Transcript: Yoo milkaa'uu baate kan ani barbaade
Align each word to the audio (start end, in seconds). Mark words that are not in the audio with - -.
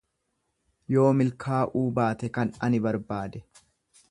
Yoo 0.95 1.11
milkaa'uu 1.19 1.85
baate 2.01 2.31
kan 2.39 2.55
ani 2.69 2.85
barbaade 2.89 3.45